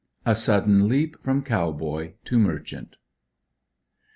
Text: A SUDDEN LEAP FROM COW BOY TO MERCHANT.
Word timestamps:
A 0.25 0.35
SUDDEN 0.35 0.87
LEAP 0.87 1.15
FROM 1.21 1.43
COW 1.43 1.71
BOY 1.73 2.15
TO 2.25 2.39
MERCHANT. 2.39 2.95